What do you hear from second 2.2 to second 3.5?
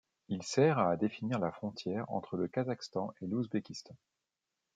le Kazakhstan et